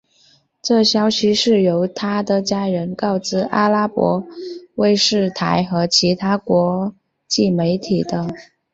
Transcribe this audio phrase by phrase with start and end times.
[0.63, 4.25] 这消息是由他的家人告知阿拉伯
[4.73, 6.95] 卫视台和其他国
[7.27, 8.27] 际媒体的。